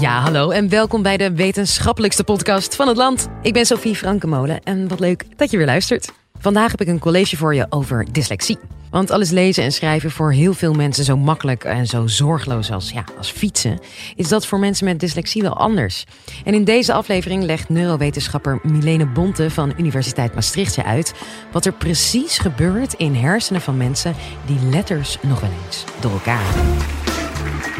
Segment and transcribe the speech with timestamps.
[0.00, 3.28] Ja, hallo en welkom bij de wetenschappelijkste podcast van het land.
[3.42, 6.12] Ik ben Sophie Frankenmolen en wat leuk dat je weer luistert.
[6.38, 8.58] Vandaag heb ik een college voor je over dyslexie.
[8.90, 12.90] Want alles lezen en schrijven voor heel veel mensen zo makkelijk en zo zorgeloos als,
[12.90, 13.78] ja, als fietsen,
[14.16, 16.04] is dat voor mensen met dyslexie wel anders.
[16.44, 21.14] En in deze aflevering legt neurowetenschapper Milene Bonte van Universiteit Maastricht je uit
[21.52, 24.14] wat er precies gebeurt in hersenen van mensen
[24.46, 26.54] die letters nog wel eens door elkaar.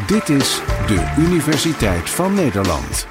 [0.07, 3.07] Dit is de Universiteit van Nederland.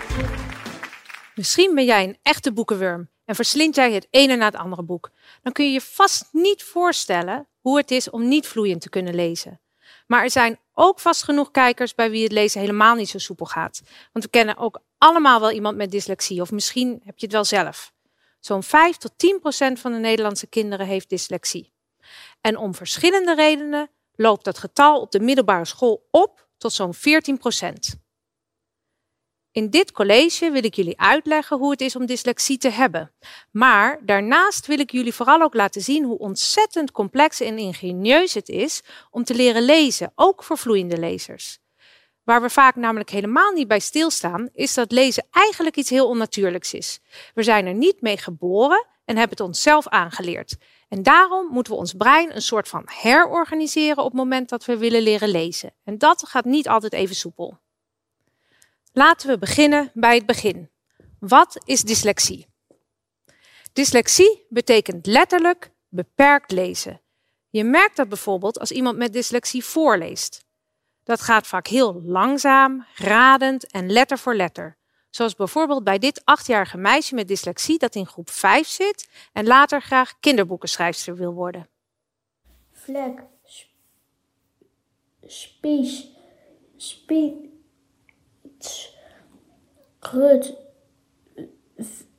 [1.34, 5.10] Misschien ben jij een echte boekenworm en verslind jij het ene na het andere boek.
[5.42, 9.14] Dan kun je je vast niet voorstellen hoe het is om niet vloeiend te kunnen
[9.14, 9.60] lezen.
[10.06, 13.46] Maar er zijn ook vast genoeg kijkers bij wie het lezen helemaal niet zo soepel
[13.46, 13.82] gaat.
[14.12, 17.44] Want we kennen ook allemaal wel iemand met dyslexie, of misschien heb je het wel
[17.44, 17.92] zelf.
[18.40, 21.72] Zo'n 5 tot 10 procent van de Nederlandse kinderen heeft dyslexie.
[22.40, 27.38] En om verschillende redenen loopt dat getal op de middelbare school op tot zo'n 14
[27.38, 28.02] procent.
[29.54, 33.12] In dit college wil ik jullie uitleggen hoe het is om dyslexie te hebben.
[33.50, 38.48] Maar daarnaast wil ik jullie vooral ook laten zien hoe ontzettend complex en ingenieus het
[38.48, 41.58] is om te leren lezen, ook voor vloeiende lezers.
[42.22, 46.74] Waar we vaak namelijk helemaal niet bij stilstaan, is dat lezen eigenlijk iets heel onnatuurlijks
[46.74, 47.00] is.
[47.34, 50.56] We zijn er niet mee geboren en hebben het onszelf aangeleerd.
[50.94, 54.76] En daarom moeten we ons brein een soort van herorganiseren op het moment dat we
[54.76, 55.72] willen leren lezen.
[55.84, 57.58] En dat gaat niet altijd even soepel.
[58.92, 60.70] Laten we beginnen bij het begin.
[61.18, 62.46] Wat is dyslexie?
[63.72, 67.00] Dyslexie betekent letterlijk beperkt lezen.
[67.48, 70.44] Je merkt dat bijvoorbeeld als iemand met dyslexie voorleest.
[71.04, 74.76] Dat gaat vaak heel langzaam, radend en letter voor letter.
[75.14, 79.82] Zoals bijvoorbeeld bij dit achtjarige meisje met dyslexie dat in groep 5 zit en later
[79.82, 81.68] graag kinderboekenschrijfster wil worden.
[82.72, 83.22] Vlek,
[85.26, 86.08] spies,
[86.76, 87.96] spiets,
[90.00, 90.54] grut,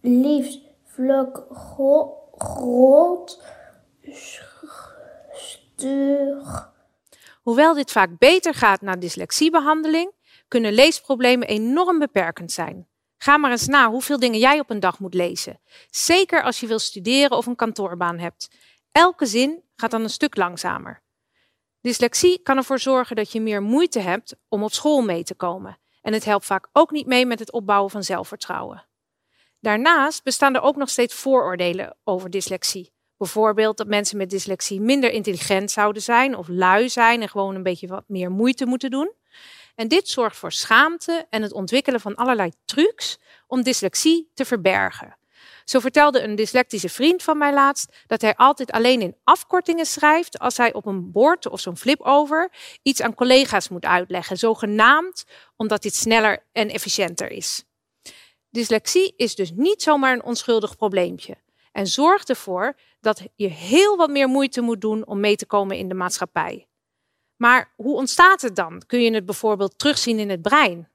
[0.02, 1.44] liefst, vlek,
[2.38, 3.44] groot,
[5.34, 6.74] stug.
[7.42, 10.12] Hoewel dit vaak beter gaat na dyslexiebehandeling,
[10.48, 12.88] kunnen leesproblemen enorm beperkend zijn.
[13.18, 15.60] Ga maar eens na hoeveel dingen jij op een dag moet lezen.
[15.90, 18.50] Zeker als je wil studeren of een kantoorbaan hebt.
[18.92, 21.04] Elke zin gaat dan een stuk langzamer.
[21.82, 25.78] Dyslexie kan ervoor zorgen dat je meer moeite hebt om op school mee te komen.
[26.02, 28.86] En het helpt vaak ook niet mee met het opbouwen van zelfvertrouwen.
[29.60, 32.94] Daarnaast bestaan er ook nog steeds vooroordelen over dyslexie.
[33.18, 37.64] Bijvoorbeeld dat mensen met dyslexie minder intelligent zouden zijn of lui zijn en gewoon een
[37.64, 39.14] beetje wat meer moeite moeten doen.
[39.76, 45.18] En dit zorgt voor schaamte en het ontwikkelen van allerlei trucs om dyslexie te verbergen.
[45.64, 50.40] Zo vertelde een dyslectische vriend van mij laatst dat hij altijd alleen in afkortingen schrijft
[50.40, 55.26] als hij op een bord of zo'n flip-over iets aan collega's moet uitleggen, zogenaamd
[55.56, 57.64] omdat dit sneller en efficiënter is.
[58.50, 61.38] Dyslexie is dus niet zomaar een onschuldig probleempje
[61.72, 65.78] en zorgt ervoor dat je heel wat meer moeite moet doen om mee te komen
[65.78, 66.68] in de maatschappij.
[67.36, 68.84] Maar hoe ontstaat het dan?
[68.88, 70.90] Kun je het bijvoorbeeld terugzien in het brein?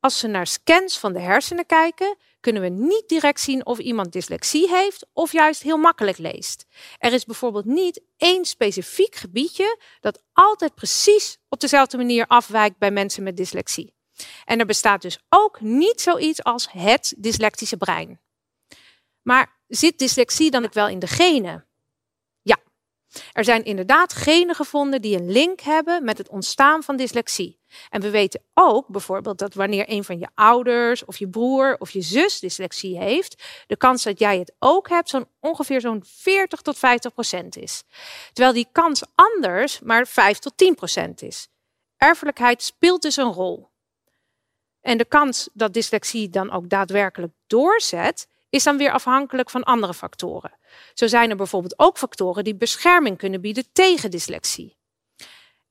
[0.00, 4.12] Als we naar scans van de hersenen kijken, kunnen we niet direct zien of iemand
[4.12, 6.66] dyslexie heeft of juist heel makkelijk leest.
[6.98, 12.90] Er is bijvoorbeeld niet één specifiek gebiedje dat altijd precies op dezelfde manier afwijkt bij
[12.90, 13.94] mensen met dyslexie.
[14.44, 18.20] En er bestaat dus ook niet zoiets als het dyslectische brein.
[19.22, 21.66] Maar zit dyslexie dan ook wel in de genen?
[23.32, 27.58] Er zijn inderdaad genen gevonden die een link hebben met het ontstaan van dyslexie.
[27.90, 31.90] En we weten ook bijvoorbeeld dat wanneer een van je ouders of je broer of
[31.90, 36.60] je zus dyslexie heeft, de kans dat jij het ook hebt zo'n ongeveer zo'n 40
[36.60, 37.82] tot 50 procent is.
[38.32, 41.48] Terwijl die kans anders maar 5 tot 10 procent is.
[41.96, 43.68] Erfelijkheid speelt dus een rol.
[44.80, 49.94] En de kans dat dyslexie dan ook daadwerkelijk doorzet, is dan weer afhankelijk van andere
[49.94, 50.58] factoren.
[50.92, 54.76] Zo zijn er bijvoorbeeld ook factoren die bescherming kunnen bieden tegen dyslexie.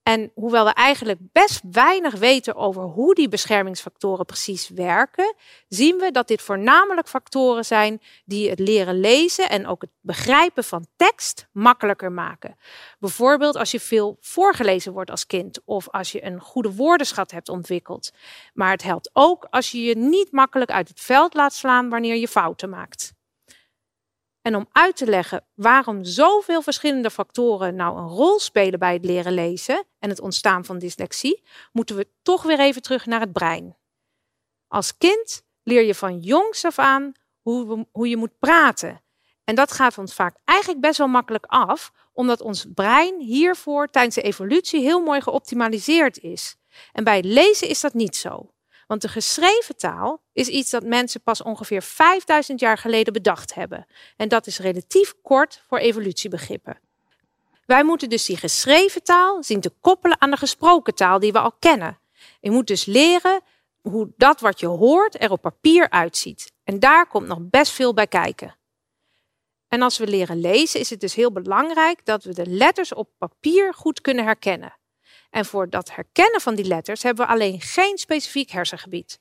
[0.03, 5.35] En hoewel we eigenlijk best weinig weten over hoe die beschermingsfactoren precies werken,
[5.67, 10.63] zien we dat dit voornamelijk factoren zijn die het leren lezen en ook het begrijpen
[10.63, 12.55] van tekst makkelijker maken.
[13.00, 17.49] Bijvoorbeeld als je veel voorgelezen wordt als kind of als je een goede woordenschat hebt
[17.49, 18.11] ontwikkeld.
[18.53, 22.15] Maar het helpt ook als je je niet makkelijk uit het veld laat slaan wanneer
[22.15, 23.13] je fouten maakt.
[24.44, 29.06] En om uit te leggen waarom zoveel verschillende factoren nou een rol spelen bij het
[29.06, 33.31] leren lezen en het ontstaan van dyslexie, moeten we toch weer even terug naar het
[33.31, 33.78] brein.
[34.68, 37.12] Als kind leer je van jongs af aan
[37.42, 39.01] hoe, hoe je moet praten.
[39.44, 44.16] En dat gaat ons vaak eigenlijk best wel makkelijk af, omdat ons brein hiervoor tijdens
[44.16, 46.56] de evolutie heel mooi geoptimaliseerd is.
[46.92, 48.54] En bij lezen is dat niet zo.
[48.88, 53.85] Want de geschreven taal is iets dat mensen pas ongeveer 5000 jaar geleden bedacht hebben.
[54.18, 56.80] En dat is relatief kort voor evolutiebegrippen.
[57.65, 61.39] Wij moeten dus die geschreven taal zien te koppelen aan de gesproken taal die we
[61.39, 62.00] al kennen.
[62.39, 63.41] Je moet dus leren
[63.81, 66.51] hoe dat wat je hoort er op papier uitziet.
[66.63, 68.56] En daar komt nog best veel bij kijken.
[69.68, 73.09] En als we leren lezen, is het dus heel belangrijk dat we de letters op
[73.18, 74.77] papier goed kunnen herkennen.
[75.30, 79.19] En voor dat herkennen van die letters hebben we alleen geen specifiek hersengebied.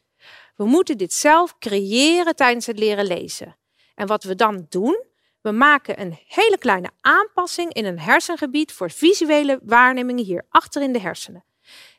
[0.55, 3.57] We moeten dit zelf creëren tijdens het leren lezen.
[3.95, 5.05] En wat we dan doen,
[5.41, 10.93] we maken een hele kleine aanpassing in een hersengebied voor visuele waarnemingen hier achter in
[10.93, 11.45] de hersenen.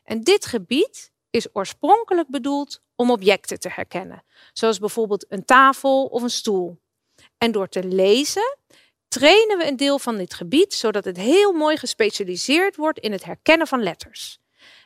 [0.04, 6.22] En dit gebied is oorspronkelijk bedoeld om objecten te herkennen, zoals bijvoorbeeld een tafel of
[6.22, 6.80] een stoel.
[7.38, 8.58] En door te lezen
[9.08, 13.24] trainen we een deel van dit gebied, zodat het heel mooi gespecialiseerd wordt in het
[13.24, 14.38] herkennen van letters.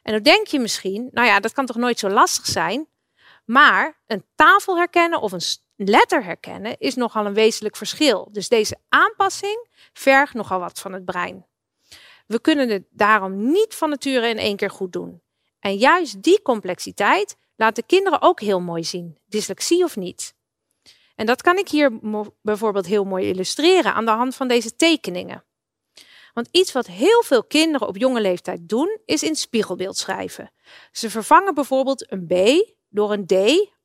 [0.03, 2.89] En dan denk je misschien, nou ja, dat kan toch nooit zo lastig zijn?
[3.49, 5.43] Maar een tafel herkennen of een
[5.77, 8.29] letter herkennen is nogal een wezenlijk verschil.
[8.33, 11.47] Dus deze aanpassing vergt nogal wat van het brein.
[12.27, 15.23] We kunnen het daarom niet van nature in één keer goed doen.
[15.61, 20.35] En juist die complexiteit laten kinderen ook heel mooi zien, dyslexie of niet.
[21.15, 21.99] En dat kan ik hier
[22.43, 25.45] bijvoorbeeld heel mooi illustreren aan de hand van deze tekeningen.
[26.35, 30.53] Want iets wat heel veel kinderen op jonge leeftijd doen, is in spiegelbeeld schrijven.
[30.93, 32.33] Ze vervangen bijvoorbeeld een B
[32.89, 33.35] door een D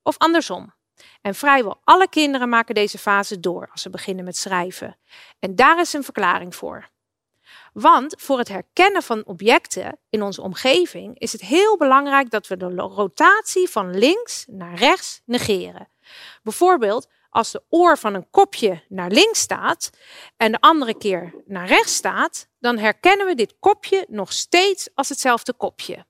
[0.02, 0.74] of andersom.
[1.22, 4.98] En vrijwel alle kinderen maken deze fase door als ze beginnen met schrijven.
[5.40, 6.92] En daar is een verklaring voor.
[7.74, 12.58] Want voor het herkennen van objecten in onze omgeving is het heel belangrijk dat we
[12.58, 15.88] de rotatie van links naar rechts negeren.
[16.44, 19.90] Bijvoorbeeld als de oor van een kopje naar links staat
[20.38, 25.10] en de andere keer naar rechts staat, dan herkennen we dit kopje nog steeds als
[25.10, 26.06] hetzelfde kopje.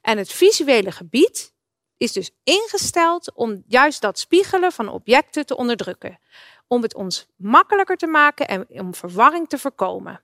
[0.00, 1.54] En het visuele gebied
[1.98, 6.18] is dus ingesteld om juist dat spiegelen van objecten te onderdrukken.
[6.66, 10.22] Om het ons makkelijker te maken en om verwarring te voorkomen.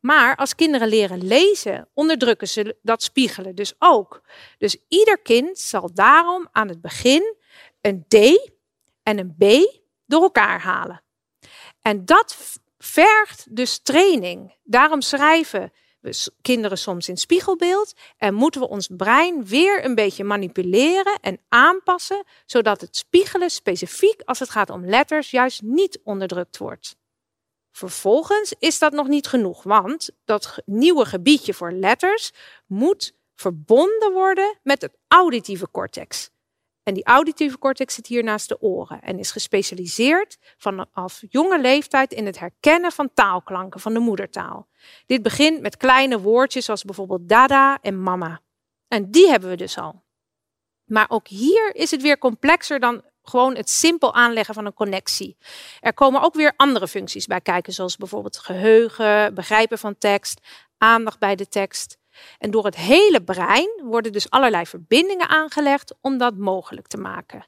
[0.00, 4.22] Maar als kinderen leren lezen, onderdrukken ze dat spiegelen dus ook.
[4.58, 7.36] Dus ieder kind zal daarom aan het begin
[7.80, 8.14] een D
[9.02, 9.44] en een B
[10.06, 11.02] door elkaar halen.
[11.80, 12.36] En dat
[12.78, 14.56] vergt dus training.
[14.62, 15.72] Daarom schrijven
[16.42, 22.24] kinderen soms in spiegelbeeld en moeten we ons brein weer een beetje manipuleren en aanpassen,
[22.46, 26.96] zodat het spiegelen specifiek als het gaat om letters juist niet onderdrukt wordt.
[27.72, 32.32] Vervolgens is dat nog niet genoeg, want dat nieuwe gebiedje voor letters
[32.66, 36.30] moet verbonden worden met het auditieve cortex.
[36.86, 42.12] En die auditieve cortex zit hier naast de oren en is gespecialiseerd vanaf jonge leeftijd
[42.12, 44.68] in het herkennen van taalklanken van de moedertaal.
[45.06, 48.40] Dit begint met kleine woordjes zoals bijvoorbeeld dada en mama.
[48.88, 50.04] En die hebben we dus al.
[50.84, 55.36] Maar ook hier is het weer complexer dan gewoon het simpel aanleggen van een connectie.
[55.80, 60.40] Er komen ook weer andere functies bij kijken, zoals bijvoorbeeld geheugen, begrijpen van tekst,
[60.78, 61.98] aandacht bij de tekst.
[62.38, 67.46] En door het hele brein worden dus allerlei verbindingen aangelegd om dat mogelijk te maken.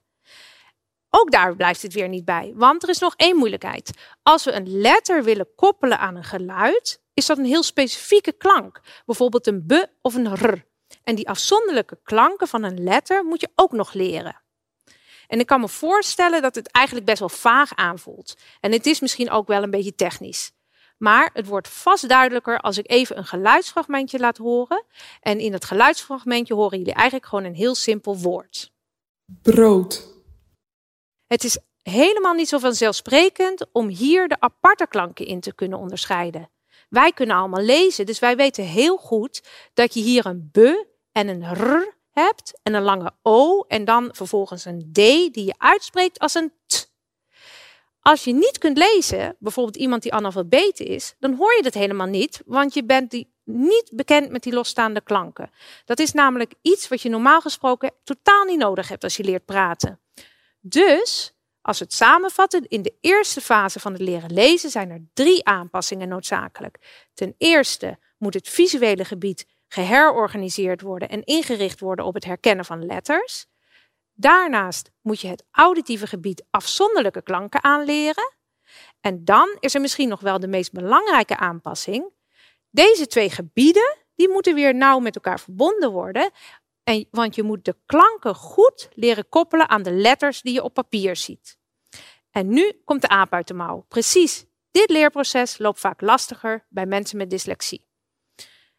[1.11, 3.91] Ook daar blijft het weer niet bij, want er is nog één moeilijkheid.
[4.23, 8.81] Als we een letter willen koppelen aan een geluid, is dat een heel specifieke klank,
[9.07, 10.67] bijvoorbeeld een b of een r.
[11.05, 14.43] En die afzonderlijke klanken van een letter moet je ook nog leren.
[15.27, 18.35] En ik kan me voorstellen dat het eigenlijk best wel vaag aanvoelt.
[18.61, 20.53] En het is misschien ook wel een beetje technisch.
[20.99, 24.85] Maar het wordt vast duidelijker als ik even een geluidsfragmentje laat horen.
[25.21, 28.73] En in dat geluidsfragmentje horen jullie eigenlijk gewoon een heel simpel woord.
[29.43, 30.17] Brood.
[31.27, 36.51] Het is helemaal niet zo vanzelfsprekend om hier de aparte klanken in te kunnen onderscheiden.
[36.89, 40.59] Wij kunnen allemaal lezen, dus wij weten heel goed dat je hier een b
[41.13, 45.55] en een r hebt en een lange o en dan vervolgens een d die je
[45.59, 46.53] uitspreekt als een.
[48.01, 52.07] Als je niet kunt lezen, bijvoorbeeld iemand die analfabeet is, dan hoor je dat helemaal
[52.07, 55.51] niet, want je bent die niet bekend met die losstaande klanken.
[55.85, 59.45] Dat is namelijk iets wat je normaal gesproken totaal niet nodig hebt als je leert
[59.45, 60.01] praten.
[60.61, 65.07] Dus, als we het samenvatten, in de eerste fase van het leren lezen zijn er
[65.13, 67.07] drie aanpassingen noodzakelijk.
[67.15, 72.87] Ten eerste moet het visuele gebied geherorganiseerd worden en ingericht worden op het herkennen van
[72.87, 73.47] letters.
[74.21, 78.35] Daarnaast moet je het auditieve gebied afzonderlijke klanken aanleren.
[79.01, 82.13] En dan is er misschien nog wel de meest belangrijke aanpassing.
[82.71, 86.31] Deze twee gebieden die moeten weer nauw met elkaar verbonden worden.
[86.85, 90.75] En, want je moet de klanken goed leren koppelen aan de letters die je op
[90.75, 91.59] papier ziet.
[92.31, 93.85] En nu komt de aap uit de mouw.
[93.89, 97.87] Precies, dit leerproces loopt vaak lastiger bij mensen met dyslexie.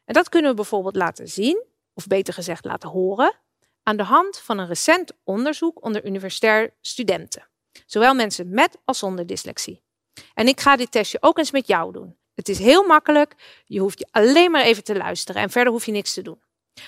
[0.06, 3.40] En dat kunnen we bijvoorbeeld laten zien, of beter gezegd laten horen,
[3.84, 7.48] aan de hand van een recent onderzoek onder universitair studenten.
[7.86, 9.82] Zowel mensen met als zonder dyslexie.
[10.34, 12.18] En ik ga dit testje ook eens met jou doen.
[12.34, 13.64] Het is heel makkelijk.
[13.66, 16.42] Je hoeft je alleen maar even te luisteren en verder hoef je niks te doen.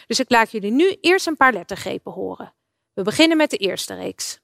[0.07, 2.53] Dus ik laat jullie nu eerst een paar lettergrepen horen.
[2.93, 4.39] We beginnen met de eerste reeks.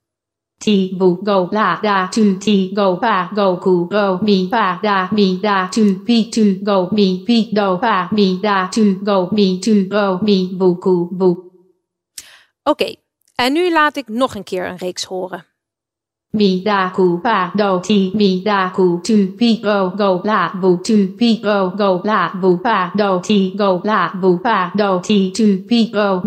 [0.57, 5.09] Ti vu go la da tu ti go pa go ku go mi pa da
[5.11, 9.59] mi da tu pi tu go mi pi do pa mi da tu go mi
[9.59, 11.46] tu go mi vu ku vu.
[12.67, 12.95] Oké,
[13.35, 15.45] en nu laat ik nog een keer een reeks horen.
[16.29, 18.11] Mi da ku pa do ti
[19.01, 23.53] tu pi go go la vu tu pi go go la vu pa do ti
[23.55, 26.21] go la vu pa do ti tu pi go.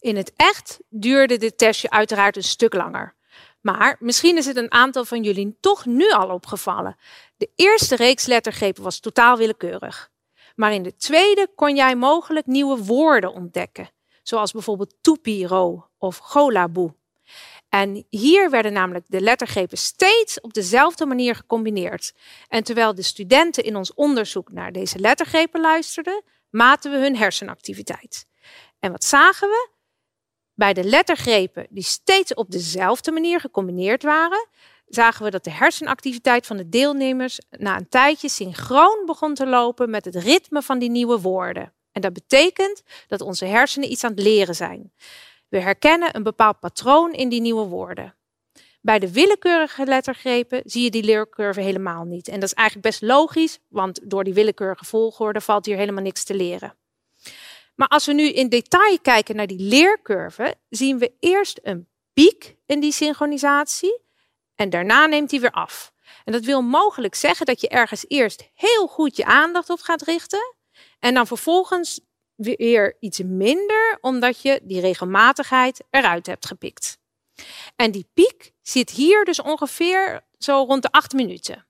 [0.00, 3.14] In het echt duurde dit testje uiteraard een stuk langer.
[3.60, 6.96] Maar misschien is het een aantal van jullie toch nu al opgevallen.
[7.36, 10.10] De eerste reeks lettergrepen was totaal willekeurig.
[10.54, 13.90] Maar in de tweede kon jij mogelijk nieuwe woorden ontdekken.
[14.22, 16.94] Zoals bijvoorbeeld toepiro of golaboe.
[17.68, 22.14] En hier werden namelijk de lettergrepen steeds op dezelfde manier gecombineerd.
[22.48, 28.26] En terwijl de studenten in ons onderzoek naar deze lettergrepen luisterden, maten we hun hersenactiviteit.
[28.78, 29.70] En wat zagen we?
[30.54, 34.48] Bij de lettergrepen die steeds op dezelfde manier gecombineerd waren,
[34.86, 39.90] zagen we dat de hersenactiviteit van de deelnemers na een tijdje synchroon begon te lopen
[39.90, 41.72] met het ritme van die nieuwe woorden.
[41.92, 44.92] En dat betekent dat onze hersenen iets aan het leren zijn.
[45.48, 48.14] We herkennen een bepaald patroon in die nieuwe woorden.
[48.80, 52.28] Bij de willekeurige lettergrepen zie je die leercurve helemaal niet.
[52.28, 56.24] En dat is eigenlijk best logisch, want door die willekeurige volgorde valt hier helemaal niks
[56.24, 56.76] te leren.
[57.74, 62.56] Maar als we nu in detail kijken naar die leercurve, zien we eerst een piek
[62.66, 64.00] in die synchronisatie
[64.54, 65.92] en daarna neemt die weer af.
[66.24, 70.02] En dat wil mogelijk zeggen dat je ergens eerst heel goed je aandacht op gaat
[70.02, 70.54] richten
[71.02, 72.00] en dan vervolgens
[72.34, 76.98] weer iets minder, omdat je die regelmatigheid eruit hebt gepikt.
[77.76, 81.66] En die piek zit hier dus ongeveer zo rond de acht minuten.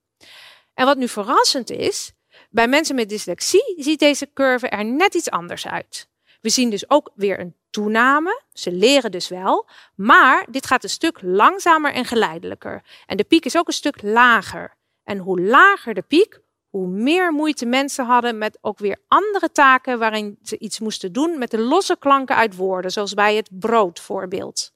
[0.74, 2.12] En wat nu verrassend is,
[2.50, 6.08] bij mensen met dyslexie ziet deze curve er net iets anders uit.
[6.40, 8.42] We zien dus ook weer een toename.
[8.52, 12.82] Ze leren dus wel, maar dit gaat een stuk langzamer en geleidelijker.
[13.06, 14.76] En de piek is ook een stuk lager.
[15.04, 16.40] En hoe lager de piek,
[16.72, 21.38] hoe meer moeite mensen hadden met ook weer andere taken waarin ze iets moesten doen
[21.38, 24.72] met de losse klanken uit woorden, zoals bij het broodvoorbeeld.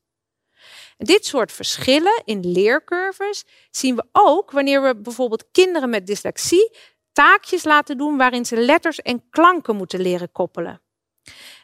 [0.97, 6.77] Dit soort verschillen in leercurves zien we ook wanneer we bijvoorbeeld kinderen met dyslexie
[7.13, 10.81] taakjes laten doen waarin ze letters en klanken moeten leren koppelen.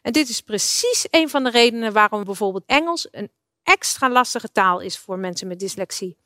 [0.03, 3.31] En dit is precies een van de redenen waarom bijvoorbeeld Engels een
[3.63, 6.17] extra lastige taal is voor mensen met dyslexie.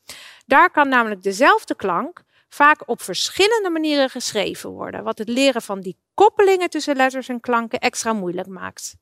[0.47, 2.25] Daar kan namelijk dezelfde klank
[2.57, 7.41] vaak op verschillende manieren geschreven worden, wat het leren van die koppelingen tussen letters en
[7.41, 8.97] klanken extra moeilijk maakt.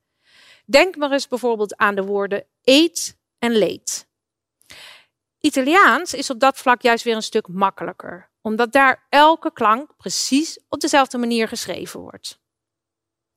[0.66, 4.04] Denk maar eens bijvoorbeeld aan de woorden eet en late.
[5.40, 10.58] Italiaans is op dat vlak juist weer een stuk makkelijker, omdat daar elke klank precies
[10.68, 12.38] op dezelfde manier geschreven wordt.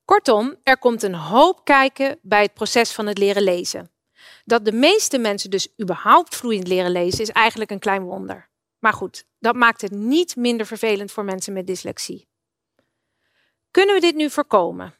[0.05, 3.91] Kortom, er komt een hoop kijken bij het proces van het leren lezen.
[4.45, 8.49] Dat de meeste mensen dus überhaupt vloeiend leren lezen is eigenlijk een klein wonder.
[8.79, 12.27] Maar goed, dat maakt het niet minder vervelend voor mensen met dyslexie.
[13.71, 14.95] Kunnen we dit nu voorkomen?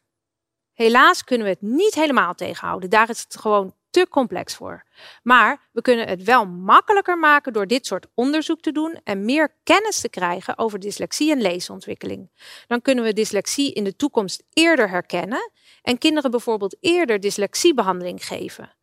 [0.74, 2.90] Helaas kunnen we het niet helemaal tegenhouden.
[2.90, 4.84] Daar is het gewoon te complex voor.
[5.24, 9.56] Maar we kunnen het wel makkelijker maken door dit soort onderzoek te doen en meer
[9.64, 12.32] kennis te krijgen over dyslexie en leesontwikkeling.
[12.68, 18.76] Dan kunnen we dyslexie in de toekomst eerder herkennen en kinderen bijvoorbeeld eerder dyslexiebehandeling geven.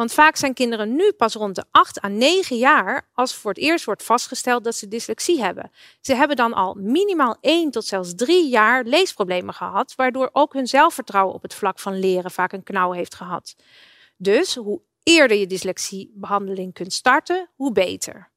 [0.00, 3.60] Want vaak zijn kinderen nu pas rond de 8 à 9 jaar als voor het
[3.60, 5.70] eerst wordt vastgesteld dat ze dyslexie hebben.
[6.00, 10.66] Ze hebben dan al minimaal 1 tot zelfs 3 jaar leesproblemen gehad, waardoor ook hun
[10.66, 13.56] zelfvertrouwen op het vlak van leren vaak een knauw heeft gehad.
[14.16, 18.30] Dus hoe eerder je dyslexiebehandeling kunt starten, hoe beter.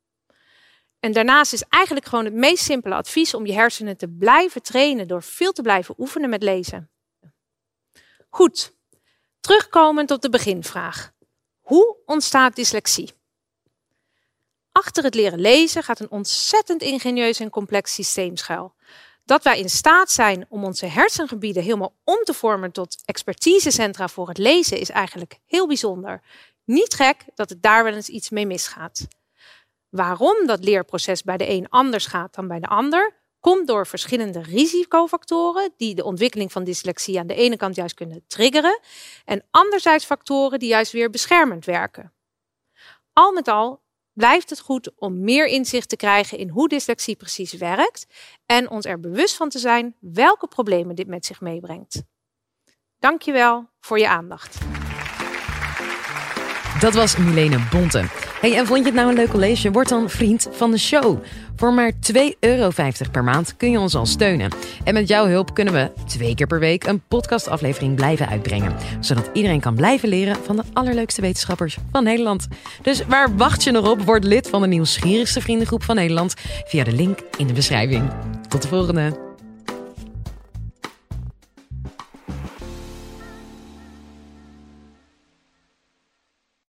[1.00, 5.08] En daarnaast is eigenlijk gewoon het meest simpele advies om je hersenen te blijven trainen
[5.08, 6.89] door veel te blijven oefenen met lezen.
[8.29, 8.75] Goed,
[9.39, 11.13] terugkomend op de beginvraag.
[11.63, 13.12] Hoe ontstaat dyslexie?
[14.72, 18.75] Achter het leren lezen gaat een ontzettend ingenieus en complex systeem schuil.
[19.25, 24.27] Dat wij in staat zijn om onze hersengebieden helemaal om te vormen tot expertisecentra voor
[24.27, 26.22] het lezen is eigenlijk heel bijzonder.
[26.63, 29.08] Niet gek dat het daar wel eens iets mee misgaat.
[29.89, 34.41] Waarom dat leerproces bij de een anders gaat dan bij de ander, komt door verschillende
[34.41, 38.79] risicofactoren die de ontwikkeling van dyslexie aan de ene kant juist kunnen triggeren
[39.25, 42.13] en anderzijds factoren die juist weer beschermend werken.
[43.13, 43.81] Al met al
[44.13, 48.05] blijft het goed om meer inzicht te krijgen in hoe dyslexie precies werkt
[48.45, 52.03] en ons er bewust van te zijn welke problemen dit met zich meebrengt.
[53.00, 54.57] Dankjewel voor je aandacht.
[56.83, 58.03] Dat was Milene Bonte.
[58.41, 59.71] Hey, en vond je het nou een leuk college?
[59.71, 61.23] Word dan vriend van de show.
[61.55, 61.99] Voor maar 2,50
[62.39, 62.71] euro
[63.11, 64.51] per maand kun je ons al steunen.
[64.83, 68.75] En met jouw hulp kunnen we twee keer per week een podcastaflevering blijven uitbrengen.
[68.99, 72.47] Zodat iedereen kan blijven leren van de allerleukste wetenschappers van Nederland.
[72.81, 74.01] Dus waar wacht je nog op?
[74.01, 76.33] Word lid van de nieuwsgierigste vriendengroep van Nederland
[76.65, 78.11] via de link in de beschrijving.
[78.47, 79.32] Tot de volgende.